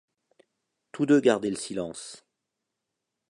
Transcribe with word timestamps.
Tous 0.91 1.05
deux 1.05 1.19
gardaient 1.21 1.51
le 1.51 1.55
silence. 1.55 2.25